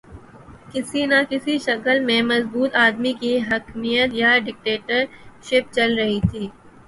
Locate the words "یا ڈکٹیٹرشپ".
4.13-5.73